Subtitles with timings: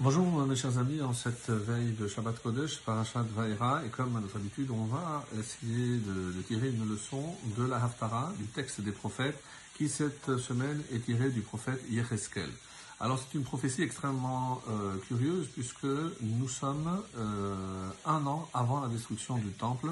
[0.00, 4.20] Bonjour mes chers amis, en cette veille de Shabbat Kodesh, Parashat Vaera, et comme à
[4.20, 7.22] notre habitude, on va essayer de, tirer une leçon
[7.56, 9.40] de la Haftara, du texte des prophètes,
[9.76, 12.50] qui cette semaine est tiré du prophète Yecheskel.
[12.98, 15.86] Alors c'est une prophétie extrêmement euh, curieuse puisque
[16.20, 19.90] nous sommes euh, un an avant la destruction du temple.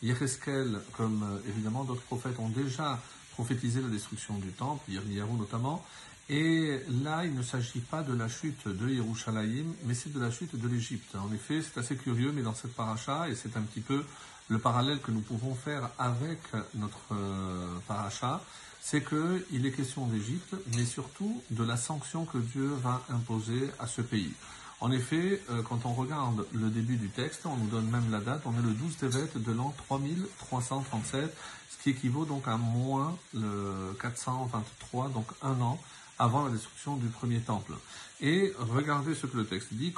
[0.00, 3.00] Yecheskel, comme euh, évidemment d'autres prophètes ont déjà
[3.32, 5.84] prophétisé la destruction du temple, Yirmiyahu notamment,
[6.32, 10.30] et là, il ne s'agit pas de la chute de Yerushalayim, mais c'est de la
[10.30, 11.16] chute de l'Égypte.
[11.16, 14.04] En effet, c'est assez curieux, mais dans cette paracha, et c'est un petit peu
[14.46, 16.38] le parallèle que nous pouvons faire avec
[16.74, 18.40] notre euh, paracha,
[18.80, 23.88] c'est qu'il est question d'Égypte, mais surtout de la sanction que Dieu va imposer à
[23.88, 24.32] ce pays.
[24.80, 28.20] En effet, euh, quand on regarde le début du texte, on nous donne même la
[28.20, 31.36] date, on est le 12 Tevet de l'an 3337,
[31.70, 35.80] ce qui équivaut donc à moins le 423, donc un an
[36.20, 37.72] avant la destruction du premier temple.
[38.20, 39.92] Et regardez ce que le texte dit.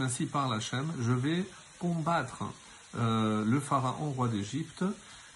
[0.00, 1.44] Ainsi parle Hachem, je vais
[1.78, 2.44] combattre
[2.96, 4.84] euh, le pharaon roi d'Égypte,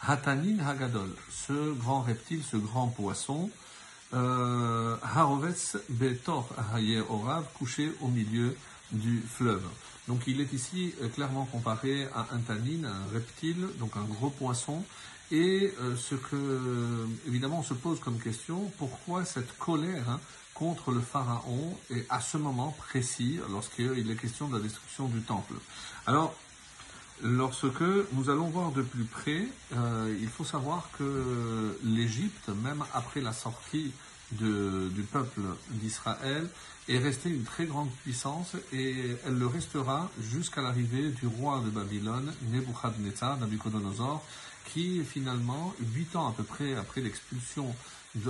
[0.00, 3.50] Hatanin Hagadol, ce grand reptile, ce grand poisson,
[4.14, 6.48] euh, Harovetz Betor
[7.10, 8.56] Orav, couché au milieu
[8.90, 9.62] du fleuve.
[10.08, 14.30] Donc il est ici euh, clairement comparé à un tanin, un reptile, donc un gros
[14.30, 14.82] poisson,
[15.32, 20.20] et euh, ce que, évidemment, on se pose comme question, pourquoi cette colère hein,
[20.52, 25.22] contre le pharaon est à ce moment précis, lorsqu'il est question de la destruction du
[25.22, 25.54] temple?
[26.06, 26.34] Alors,
[27.22, 27.80] lorsque
[28.12, 33.32] nous allons voir de plus près, euh, il faut savoir que l'Égypte, même après la
[33.32, 33.92] sortie
[34.40, 36.48] du peuple d'Israël,
[36.88, 41.70] est restée une très grande puissance et elle le restera jusqu'à l'arrivée du roi de
[41.70, 44.24] Babylone, Nebuchadnezzar, Nabucodonosor,
[44.72, 47.74] qui finalement, huit ans à peu près après l'expulsion,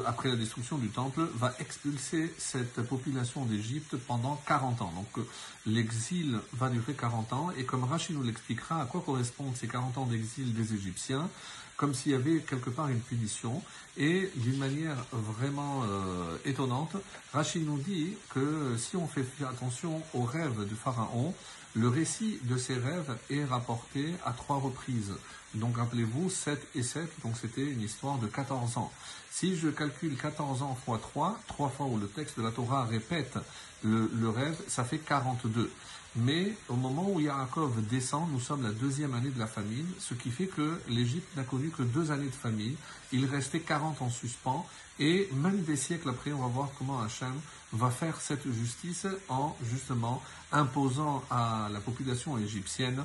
[0.06, 4.92] après la destruction du temple, va expulser cette population d'Égypte pendant 40 ans.
[4.94, 5.27] Donc euh,
[5.66, 9.98] l'exil va durer 40 ans, et comme Rachid nous l'expliquera, à quoi correspondent ces 40
[9.98, 11.28] ans d'exil des Égyptiens
[11.76, 13.60] comme s'il y avait quelque part une punition.
[13.97, 16.97] Et d'une manière vraiment euh, étonnante,
[17.32, 21.34] Rachid nous dit que si on fait attention aux rêves du pharaon,
[21.75, 25.12] le récit de ces rêves est rapporté à trois reprises.
[25.55, 28.93] Donc rappelez-vous, 7 et 7, donc c'était une histoire de 14 ans.
[29.31, 32.84] Si je calcule 14 ans fois 3, trois fois où le texte de la Torah
[32.84, 33.38] répète
[33.84, 35.71] le, le rêve, ça fait 42.
[36.15, 40.12] Mais au moment où Yaakov descend, nous sommes la deuxième année de la famine, ce
[40.12, 42.75] qui fait que l'Égypte n'a connu que deux années de famine.
[43.12, 44.67] Il restait 40 en suspens,
[44.99, 47.33] et même des siècles après, on va voir comment Hachem
[47.73, 53.03] va faire cette justice en justement imposant à la population égyptienne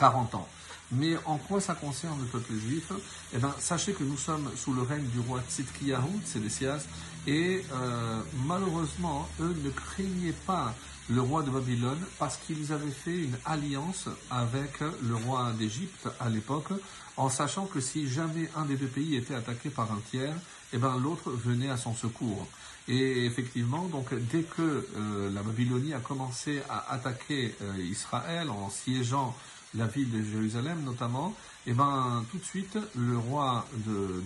[0.00, 0.48] 40 ans.
[0.92, 2.90] Mais en quoi ça concerne le peuple juif?
[3.32, 6.84] Eh bien, sachez que nous sommes sous le règne du roi Tzidkiyahu, Sédécias,
[7.26, 10.74] et euh, malheureusement, eux ne craignaient pas
[11.08, 16.28] le roi de Babylone parce qu'ils avaient fait une alliance avec le roi d'Égypte à
[16.28, 16.72] l'époque,
[17.16, 20.34] en sachant que si jamais un des deux pays était attaqué par un tiers,
[20.72, 22.46] eh ben l'autre venait à son secours.
[22.88, 24.62] Et effectivement, donc dès que
[24.96, 29.36] euh, la Babylonie a commencé à attaquer euh, Israël en siégeant
[29.74, 31.34] la ville de Jérusalem notamment,
[31.66, 33.66] eh ben tout de suite le roi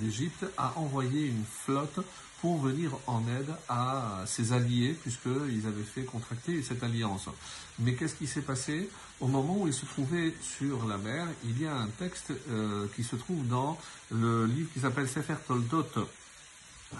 [0.01, 2.01] d'Égypte a envoyé une flotte
[2.45, 7.31] pour venir en aide à ses alliés, puisqu'ils avaient fait contracter cette alliance.
[7.79, 8.91] Mais qu'est-ce qui s'est passé?
[9.21, 12.87] Au moment où ils se trouvaient sur la mer, il y a un texte euh,
[12.95, 13.79] qui se trouve dans
[14.11, 15.87] le livre qui s'appelle Sefer Toldot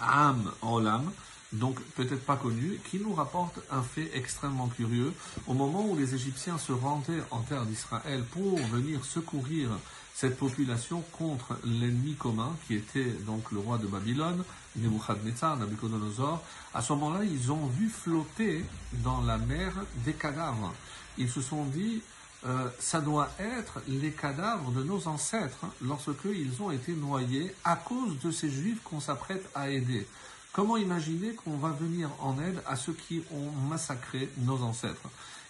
[0.01, 1.11] Am Olam,
[1.55, 5.13] donc peut-être pas connu, qui nous rapporte un fait extrêmement curieux.
[5.47, 9.69] Au moment où les Égyptiens se rendaient en terre d'Israël pour venir secourir
[10.13, 14.43] cette population contre l'ennemi commun, qui était donc le roi de Babylone,
[14.77, 16.41] Nebuchadnezzar, Nabucodonosor,
[16.73, 18.63] à ce moment-là, ils ont vu flotter
[19.03, 19.73] dans la mer
[20.05, 20.73] des cadavres.
[21.17, 22.01] Ils se sont dit,
[22.45, 27.75] euh, ça doit être les cadavres de nos ancêtres lorsque ils ont été noyés à
[27.75, 30.07] cause de ces juifs qu'on s'apprête à aider.
[30.55, 35.09] Comment imaginer qu'on va venir en aide à ceux qui ont massacré nos ancêtres?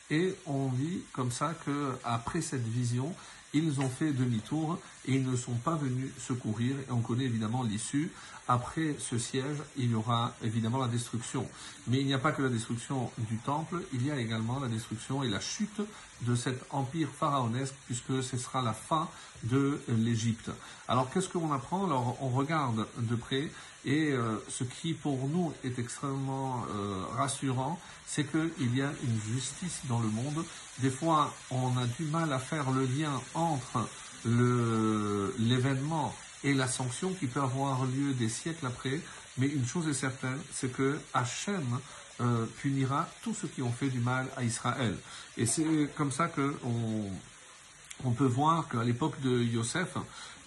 [0.10, 3.14] Et on dit comme ça que après cette vision,
[3.54, 6.76] ils ont fait demi-tour et ils ne sont pas venus secourir.
[6.90, 8.12] Et on connaît évidemment l'issue.
[8.48, 11.48] Après ce siège, il y aura évidemment la destruction.
[11.88, 14.70] Mais il n'y a pas que la destruction du temple, il y a également la
[14.70, 15.82] destruction et la chute
[16.22, 19.10] de cet empire pharaonesque, puisque ce sera la fin
[19.44, 20.50] de l'Égypte.
[20.88, 21.86] Alors qu'est-ce qu'on apprend?
[21.86, 23.52] Alors on regarde de près,
[23.86, 29.34] et euh, ce qui pour nous est extrêmement euh, rassurant, c'est qu'il y a une
[29.34, 30.44] justice dans le monde.
[30.80, 33.88] Des fois, on a du mal à faire le lien entre
[35.38, 39.02] l'événement et la sanction qui peut avoir lieu des siècles après.
[39.38, 41.80] Mais une chose est certaine, c'est que Hachem
[42.22, 44.96] euh, punira tous ceux qui ont fait du mal à Israël.
[45.38, 49.98] Et c'est comme ça que on, peut voir qu'à l'époque de Yosef,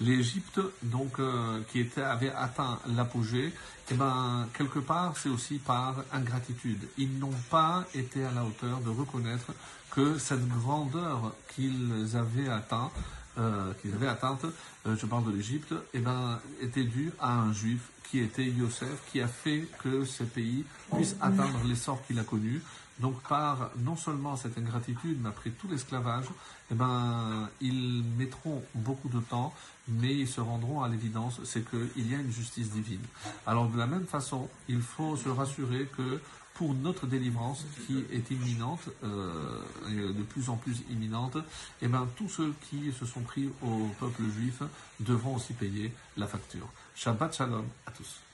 [0.01, 3.53] l'Égypte, donc euh, qui était, avait atteint l'apogée,
[3.91, 6.89] eh ben quelque part c'est aussi par ingratitude.
[6.97, 9.53] Ils n'ont pas été à la hauteur de reconnaître
[9.91, 12.91] que cette grandeur qu'ils avaient atteint,
[13.39, 14.45] euh, qu'ils avaient atteinte,
[14.87, 19.03] euh, je parle de l'Égypte, eh ben était due à un juif qui était Yosef,
[19.13, 20.65] qui a fait que ce pays
[20.95, 22.63] puisse atteindre l'essor qu'il a connu.
[23.01, 26.25] Donc par non seulement cette ingratitude, mais après tout l'esclavage,
[26.71, 29.55] eh ben, ils mettront beaucoup de temps,
[29.87, 33.05] mais ils se rendront à l'évidence, c'est qu'il y a une justice divine.
[33.47, 36.21] Alors de la même façon, il faut se rassurer que
[36.59, 41.39] pour notre délivrance qui est imminente, euh, de plus en plus imminente,
[41.81, 44.63] eh ben, tous ceux qui se sont pris au peuple juif
[44.99, 46.69] devront aussi payer la facture.
[46.97, 48.28] Shabbat Shalom à tous.